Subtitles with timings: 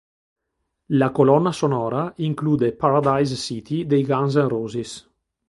[0.93, 5.07] La colonna sonora include "Paradise City" dei Guns N' Roses.